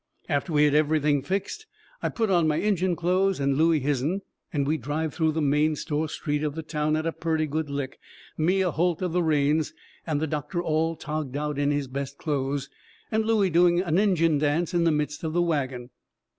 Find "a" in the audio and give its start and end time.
7.05-7.11, 8.61-8.71, 13.83-13.89